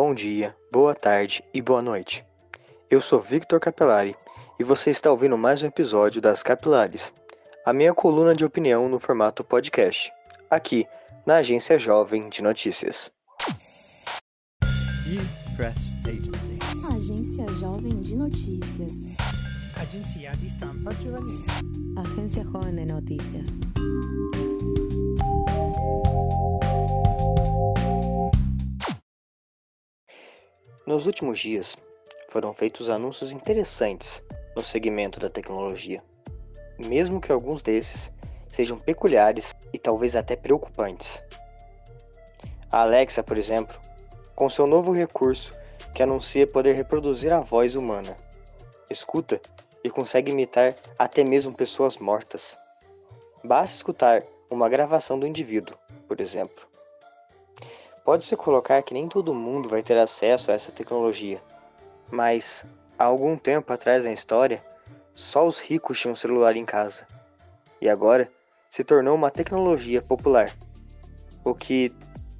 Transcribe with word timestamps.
Bom 0.00 0.14
dia, 0.14 0.54
boa 0.70 0.94
tarde 0.94 1.42
e 1.52 1.60
boa 1.60 1.82
noite. 1.82 2.24
Eu 2.88 3.02
sou 3.02 3.20
Victor 3.20 3.58
Capelari 3.58 4.14
e 4.56 4.62
você 4.62 4.90
está 4.90 5.10
ouvindo 5.10 5.36
mais 5.36 5.60
um 5.60 5.66
episódio 5.66 6.22
das 6.22 6.40
Capilares, 6.40 7.12
a 7.66 7.72
minha 7.72 7.92
coluna 7.92 8.32
de 8.32 8.44
opinião 8.44 8.88
no 8.88 9.00
formato 9.00 9.42
podcast, 9.42 10.12
aqui 10.48 10.86
na 11.26 11.38
Agência 11.38 11.80
Jovem 11.80 12.28
de 12.28 12.40
Notícias. 12.42 13.10
Youth 15.04 15.56
Press 15.56 15.96
Agency. 16.06 16.56
Agência 16.96 17.48
Jovem 17.58 18.00
de 18.00 18.14
Notícias. 18.14 18.92
Agenzia 19.80 20.30
di 20.30 20.46
stampa 20.46 20.94
giovanile. 20.94 21.44
Agencia 21.96 22.44
Joven 22.44 22.76
de 22.76 22.92
Noticias. 22.92 23.48
Nos 30.88 31.04
últimos 31.04 31.38
dias, 31.38 31.76
foram 32.30 32.54
feitos 32.54 32.88
anúncios 32.88 33.30
interessantes 33.30 34.22
no 34.56 34.64
segmento 34.64 35.20
da 35.20 35.28
tecnologia, 35.28 36.02
mesmo 36.78 37.20
que 37.20 37.30
alguns 37.30 37.60
desses 37.60 38.10
sejam 38.48 38.78
peculiares 38.78 39.54
e 39.70 39.78
talvez 39.78 40.16
até 40.16 40.34
preocupantes. 40.34 41.22
A 42.72 42.80
Alexa, 42.80 43.22
por 43.22 43.36
exemplo, 43.36 43.78
com 44.34 44.48
seu 44.48 44.66
novo 44.66 44.90
recurso 44.90 45.50
que 45.94 46.02
anuncia 46.02 46.46
poder 46.46 46.74
reproduzir 46.74 47.34
a 47.34 47.40
voz 47.40 47.74
humana, 47.74 48.16
escuta 48.90 49.38
e 49.84 49.90
consegue 49.90 50.32
imitar 50.32 50.74
até 50.98 51.22
mesmo 51.22 51.52
pessoas 51.52 51.98
mortas. 51.98 52.58
Basta 53.44 53.76
escutar 53.76 54.22
uma 54.48 54.70
gravação 54.70 55.20
do 55.20 55.26
indivíduo, 55.26 55.76
por 56.08 56.18
exemplo. 56.18 56.67
Pode-se 58.08 58.34
colocar 58.36 58.82
que 58.82 58.94
nem 58.94 59.06
todo 59.06 59.34
mundo 59.34 59.68
vai 59.68 59.82
ter 59.82 59.98
acesso 59.98 60.50
a 60.50 60.54
essa 60.54 60.72
tecnologia, 60.72 61.42
mas 62.10 62.64
há 62.98 63.04
algum 63.04 63.36
tempo 63.36 63.70
atrás 63.70 64.02
na 64.02 64.10
história, 64.10 64.64
só 65.14 65.46
os 65.46 65.60
ricos 65.60 66.00
tinham 66.00 66.16
celular 66.16 66.56
em 66.56 66.64
casa. 66.64 67.06
E 67.82 67.86
agora 67.86 68.32
se 68.70 68.82
tornou 68.82 69.14
uma 69.14 69.30
tecnologia 69.30 70.00
popular, 70.00 70.56
o 71.44 71.52
que 71.52 71.94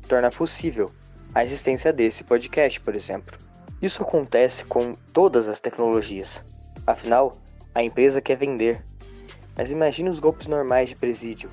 torna 0.08 0.30
possível 0.30 0.86
a 1.34 1.44
existência 1.44 1.92
desse 1.92 2.24
podcast, 2.24 2.80
por 2.80 2.94
exemplo. 2.94 3.36
Isso 3.82 4.02
acontece 4.02 4.64
com 4.64 4.94
todas 5.12 5.46
as 5.48 5.60
tecnologias. 5.60 6.42
Afinal, 6.86 7.30
a 7.74 7.82
empresa 7.82 8.22
quer 8.22 8.38
vender. 8.38 8.82
Mas 9.54 9.70
imagine 9.70 10.08
os 10.08 10.18
golpes 10.18 10.46
normais 10.46 10.88
de 10.88 10.94
presídio. 10.94 11.50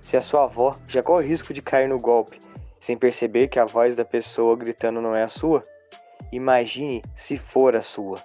Se 0.00 0.16
a 0.16 0.22
sua 0.22 0.44
avó 0.44 0.78
já 0.88 1.02
corre 1.02 1.24
o 1.24 1.28
risco 1.28 1.52
de 1.52 1.60
cair 1.60 1.88
no 1.88 1.98
golpe 1.98 2.43
sem 2.84 2.98
perceber 2.98 3.48
que 3.48 3.58
a 3.58 3.64
voz 3.64 3.96
da 3.96 4.04
pessoa 4.04 4.54
gritando 4.54 5.00
não 5.00 5.16
é 5.16 5.22
a 5.22 5.28
sua, 5.30 5.66
imagine 6.30 7.02
se 7.16 7.38
for 7.38 7.74
a 7.74 7.80
sua. 7.80 8.22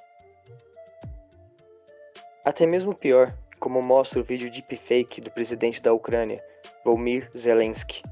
Até 2.44 2.66
mesmo 2.66 2.94
pior, 2.94 3.34
como 3.58 3.82
mostra 3.82 4.20
o 4.20 4.24
vídeo 4.24 4.52
deepfake 4.52 5.22
do 5.22 5.32
presidente 5.32 5.82
da 5.82 5.94
Ucrânia, 5.94 6.44
Volmir 6.84 7.32
Zelensky, 7.38 8.04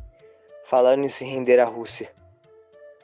falando 0.63 1.03
em 1.03 1.09
se 1.09 1.25
render 1.25 1.59
à 1.59 1.65
Rússia. 1.65 2.09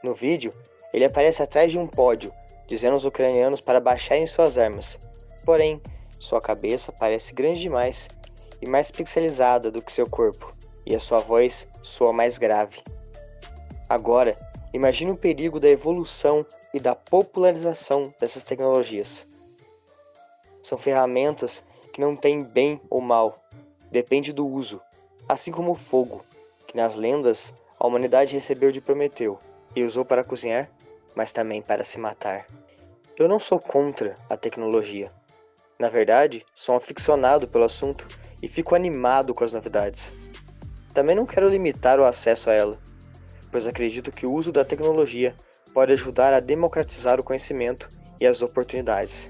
No 0.01 0.13
vídeo, 0.13 0.53
ele 0.93 1.03
aparece 1.03 1.43
atrás 1.43 1.69
de 1.69 1.77
um 1.77 1.85
pódio, 1.85 2.33
dizendo 2.65 2.93
aos 2.93 3.03
ucranianos 3.03 3.59
para 3.59 3.81
baixarem 3.81 4.25
suas 4.25 4.57
armas. 4.57 4.97
Porém, 5.43 5.81
sua 6.17 6.39
cabeça 6.39 6.93
parece 6.97 7.33
grande 7.33 7.59
demais 7.59 8.07
e 8.61 8.69
mais 8.69 8.89
pixelizada 8.89 9.69
do 9.69 9.81
que 9.81 9.91
seu 9.91 10.09
corpo, 10.09 10.49
e 10.85 10.95
a 10.95 10.99
sua 11.01 11.19
voz 11.19 11.67
soa 11.81 12.13
mais 12.13 12.37
grave. 12.37 12.81
Agora, 13.93 14.33
imagine 14.73 15.11
o 15.11 15.15
perigo 15.15 15.59
da 15.59 15.69
evolução 15.69 16.43
e 16.73 16.79
da 16.79 16.95
popularização 16.95 18.11
dessas 18.19 18.43
tecnologias. 18.43 19.23
São 20.63 20.79
ferramentas 20.79 21.61
que 21.93 22.01
não 22.01 22.15
têm 22.15 22.43
bem 22.43 22.81
ou 22.89 22.99
mal, 22.99 23.45
depende 23.91 24.33
do 24.33 24.47
uso, 24.47 24.81
assim 25.29 25.51
como 25.51 25.73
o 25.73 25.75
fogo, 25.75 26.25
que 26.65 26.75
nas 26.75 26.95
lendas 26.95 27.53
a 27.79 27.85
humanidade 27.85 28.33
recebeu 28.33 28.71
de 28.71 28.81
Prometeu 28.81 29.37
e 29.75 29.83
usou 29.83 30.03
para 30.03 30.23
cozinhar, 30.23 30.71
mas 31.15 31.31
também 31.31 31.61
para 31.61 31.83
se 31.83 31.99
matar. 31.99 32.47
Eu 33.15 33.27
não 33.27 33.39
sou 33.39 33.59
contra 33.59 34.17
a 34.27 34.35
tecnologia. 34.35 35.11
Na 35.77 35.87
verdade, 35.87 36.43
sou 36.55 36.73
um 36.73 36.79
aficionado 36.79 37.47
pelo 37.47 37.65
assunto 37.65 38.07
e 38.41 38.47
fico 38.47 38.73
animado 38.73 39.35
com 39.35 39.43
as 39.43 39.53
novidades. 39.53 40.11
Também 40.95 41.15
não 41.15 41.27
quero 41.27 41.47
limitar 41.47 41.99
o 41.99 42.05
acesso 42.05 42.49
a 42.49 42.55
ela 42.55 42.92
pois 43.53 43.67
acredito 43.67 44.11
que 44.11 44.25
o 44.25 44.33
uso 44.33 44.51
da 44.51 44.65
tecnologia 44.65 45.35
pode 45.75 45.91
ajudar 45.91 46.33
a 46.33 46.39
democratizar 46.39 47.19
o 47.19 47.23
conhecimento 47.23 47.87
e 48.19 48.25
as 48.25 48.41
oportunidades. 48.41 49.29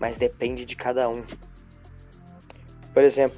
Mas 0.00 0.16
depende 0.16 0.64
de 0.64 0.76
cada 0.76 1.08
um. 1.08 1.24
Por 2.94 3.02
exemplo, 3.02 3.36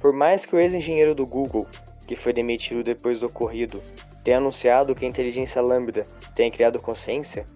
por 0.00 0.12
mais 0.12 0.44
que 0.44 0.56
o 0.56 0.58
ex-engenheiro 0.58 1.14
do 1.14 1.24
Google, 1.24 1.68
que 2.04 2.16
foi 2.16 2.32
demitido 2.32 2.82
depois 2.82 3.20
do 3.20 3.26
ocorrido, 3.26 3.80
tenha 4.24 4.38
anunciado 4.38 4.92
que 4.92 5.04
a 5.04 5.08
inteligência 5.08 5.62
lambda 5.62 6.02
tenha 6.34 6.50
criado 6.50 6.82
consciência, 6.82 7.46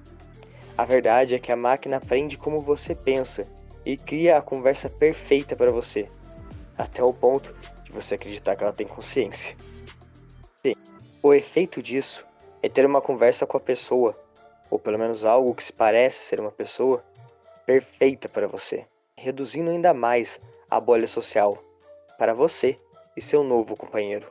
a 0.79 0.85
verdade 0.85 1.35
é 1.35 1.39
que 1.41 1.51
a 1.51 1.57
máquina 1.57 1.97
aprende 1.97 2.37
como 2.37 2.61
você 2.61 2.95
pensa 2.95 3.43
e 3.85 3.97
cria 3.97 4.39
a 4.39 4.43
conversa 4.43 4.89
perfeita 4.89 5.57
para 5.57 5.73
você, 5.73 6.09
até 6.79 7.03
o 7.03 7.13
ponto 7.13 7.51
de 7.83 7.91
você 7.91 8.15
acreditar 8.15 8.55
que 8.55 8.63
ela 8.63 8.73
tem 8.73 8.87
consciência. 8.87 9.57
Sim. 10.65 10.96
O 11.27 11.35
efeito 11.35 11.83
disso 11.83 12.25
é 12.63 12.69
ter 12.69 12.87
uma 12.87 13.01
conversa 13.01 13.45
com 13.45 13.57
a 13.57 13.61
pessoa, 13.61 14.17
ou 14.71 14.79
pelo 14.79 14.97
menos 14.97 15.25
algo 15.25 15.57
que 15.57 15.65
se 15.65 15.73
parece 15.73 16.19
ser 16.19 16.39
uma 16.39 16.53
pessoa, 16.53 17.05
perfeita 17.67 18.29
para 18.29 18.47
você, 18.47 18.87
reduzindo 19.17 19.69
ainda 19.69 19.93
mais 19.93 20.41
a 20.71 20.79
bolha 20.79 21.09
social 21.09 21.59
para 22.17 22.33
você 22.33 22.79
e 23.17 23.21
seu 23.21 23.43
novo 23.43 23.75
companheiro. 23.75 24.31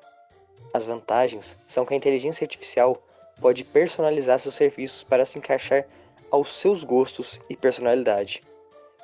As 0.73 0.85
vantagens 0.85 1.57
são 1.67 1.85
que 1.85 1.93
a 1.93 1.97
inteligência 1.97 2.45
artificial 2.45 3.03
pode 3.41 3.65
personalizar 3.65 4.39
seus 4.39 4.55
serviços 4.55 5.03
para 5.03 5.25
se 5.25 5.37
encaixar 5.37 5.85
aos 6.31 6.55
seus 6.55 6.81
gostos 6.81 7.41
e 7.49 7.57
personalidade, 7.57 8.41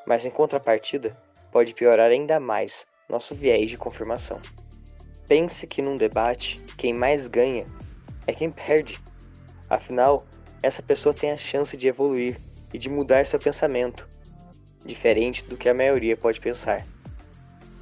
mas 0.06 0.23
em 0.23 0.31
contrapartida, 0.31 1.22
pode 1.52 1.73
piorar 1.73 2.09
ainda 2.09 2.40
mais 2.40 2.88
nosso 3.09 3.35
viés 3.35 3.69
de 3.69 3.78
confirmação. 3.78 4.40
Pense 5.28 5.68
que 5.68 5.81
num 5.81 5.97
debate, 5.97 6.62
quem 6.78 6.94
mais 6.94 7.28
ganha 7.28 7.66
é 8.28 8.34
quem 8.34 8.50
perde. 8.50 9.02
Afinal, 9.70 10.26
essa 10.62 10.82
pessoa 10.82 11.14
tem 11.14 11.32
a 11.32 11.38
chance 11.38 11.76
de 11.76 11.88
evoluir 11.88 12.38
e 12.74 12.78
de 12.78 12.90
mudar 12.90 13.26
seu 13.26 13.40
pensamento, 13.40 14.08
diferente 14.86 15.44
do 15.46 15.58
que 15.58 15.70
a 15.70 15.74
maioria 15.74 16.16
pode 16.16 16.40
pensar. 16.40 16.86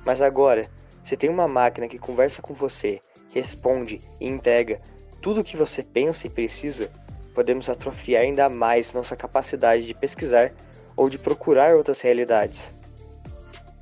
Mas 0.05 0.21
agora, 0.21 0.69
se 1.03 1.17
tem 1.17 1.29
uma 1.29 1.47
máquina 1.47 1.87
que 1.87 1.99
conversa 1.99 2.41
com 2.41 2.53
você, 2.53 3.01
responde 3.33 3.99
e 4.19 4.27
entrega 4.27 4.79
tudo 5.21 5.41
o 5.41 5.43
que 5.43 5.57
você 5.57 5.83
pensa 5.83 6.27
e 6.27 6.29
precisa, 6.29 6.89
podemos 7.33 7.69
atrofiar 7.69 8.23
ainda 8.23 8.49
mais 8.49 8.93
nossa 8.93 9.15
capacidade 9.15 9.85
de 9.85 9.93
pesquisar 9.93 10.51
ou 10.95 11.09
de 11.09 11.17
procurar 11.17 11.75
outras 11.75 12.01
realidades. 12.01 12.75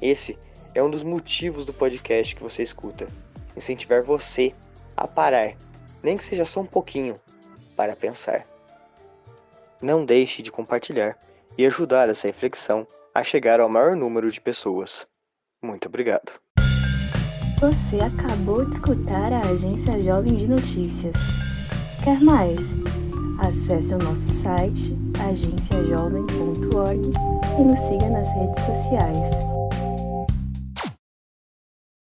Esse 0.01 0.38
é 0.74 0.84
um 0.84 0.89
dos 0.89 1.03
motivos 1.03 1.66
do 1.66 1.74
podcast 1.74 2.35
que 2.35 2.44
você 2.44 2.63
escuta 2.63 3.07
incentivar 3.56 4.03
você 4.03 4.53
a 4.95 5.07
parar 5.07 5.56
nem 6.02 6.18
que 6.18 6.24
seja 6.24 6.46
só 6.46 6.62
um 6.62 6.66
pouquinho, 6.66 7.19
para 7.75 7.96
pensar. 7.96 8.46
Não 9.81 10.03
deixe 10.06 10.41
de 10.41 10.52
compartilhar 10.52 11.18
e 11.58 11.66
ajudar 11.66 12.09
essa 12.09 12.28
reflexão 12.28 12.88
a 13.13 13.24
chegar 13.24 13.59
ao 13.59 13.69
maior 13.69 13.96
número 13.96 14.30
de 14.31 14.41
pessoas. 14.41 15.07
Muito 15.62 15.88
obrigado. 15.88 16.31
Você 17.59 17.96
acabou 17.96 18.63
de 18.66 18.75
escutar 18.75 19.34
a 19.34 19.41
Agência 19.41 20.00
Jovem 20.00 20.36
de 20.36 20.47
Notícias. 20.47 21.16
Quer 22.03 22.22
mais? 22.22 22.59
Acesse 23.40 23.94
o 23.94 23.97
nosso 23.97 24.30
site 24.31 24.95
agenciajovem.org 25.19 27.10
e 27.60 27.63
nos 27.63 27.80
siga 27.80 28.10
nas 28.10 28.30
redes 28.36 28.63
sociais. 28.63 29.56